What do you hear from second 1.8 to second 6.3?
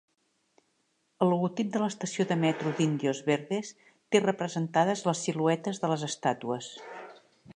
l'estació de metro d'Indios Verdes té representades les siluetes de les